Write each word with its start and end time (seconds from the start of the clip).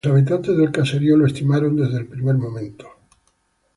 Los 0.03 0.13
habitantes 0.13 0.57
del 0.57 0.71
caserío 0.71 1.15
lo 1.15 1.27
estimaron 1.27 1.75
desde 1.75 1.99
el 1.99 2.07
primer 2.07 2.33
momento. 2.35 2.87